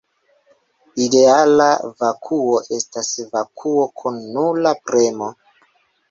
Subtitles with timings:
[1.03, 1.67] Ideala
[1.99, 5.29] vakuo estas vakuo kun nula premo.